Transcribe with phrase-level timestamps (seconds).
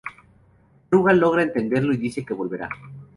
[0.89, 2.69] Rugal logra entenderlo y dice que volverá.